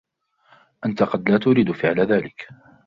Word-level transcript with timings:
أنتَ 0.85 1.03
قد 1.03 1.29
لا 1.29 1.37
تُريد 1.37 1.71
فِعل 1.71 1.99
ذلك. 1.99 2.47